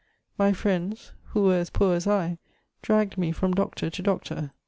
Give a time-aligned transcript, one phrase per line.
[0.35, 2.39] My friends, who were as poor as I,
[2.81, 4.51] dragged me from doctor to doctor.